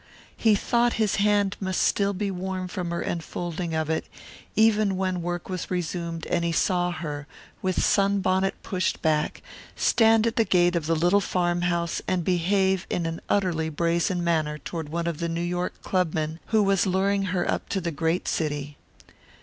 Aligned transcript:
He 0.35 0.55
thought 0.55 0.93
his 0.93 1.17
hand 1.17 1.55
must 1.59 1.79
still 1.79 2.13
be 2.13 2.31
warm 2.31 2.67
from 2.67 2.89
her 2.89 3.03
enfolding 3.03 3.75
of 3.75 3.87
it, 3.87 4.05
even 4.55 4.97
when 4.97 5.21
work 5.21 5.47
was 5.47 5.69
resumed 5.69 6.25
and 6.25 6.43
he 6.43 6.51
saw 6.51 6.89
her, 6.89 7.27
with 7.61 7.83
sunbonnet 7.85 8.55
pushed 8.63 9.03
back, 9.03 9.43
stand 9.75 10.25
at 10.25 10.37
the 10.37 10.43
gate 10.43 10.75
of 10.75 10.87
the 10.87 10.95
little 10.95 11.21
farmhouse 11.21 12.01
and 12.07 12.23
behave 12.23 12.87
in 12.89 13.05
an 13.05 13.21
utterly 13.29 13.69
brazen 13.69 14.23
manner 14.23 14.57
toward 14.57 14.89
one 14.89 15.05
of 15.05 15.19
the 15.19 15.29
New 15.29 15.39
York 15.39 15.79
clubmen 15.83 16.39
who 16.47 16.63
was 16.63 16.87
luring 16.87 17.25
her 17.25 17.47
up 17.47 17.69
to 17.69 17.79
the 17.79 17.91
great 17.91 18.27
city. 18.27 18.77